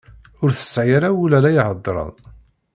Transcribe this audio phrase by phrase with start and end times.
[0.41, 2.13] Ur tesɛi ara ul ara ihedren.